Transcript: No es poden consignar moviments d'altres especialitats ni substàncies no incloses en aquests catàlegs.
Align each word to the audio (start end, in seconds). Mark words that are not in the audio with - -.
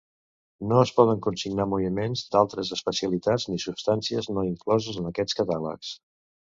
No 0.69 0.79
es 0.85 0.91
poden 0.99 1.19
consignar 1.25 1.67
moviments 1.73 2.25
d'altres 2.37 2.73
especialitats 2.79 3.49
ni 3.53 3.63
substàncies 3.69 4.35
no 4.35 4.49
incloses 4.53 5.03
en 5.05 5.13
aquests 5.15 5.43
catàlegs. 5.45 5.97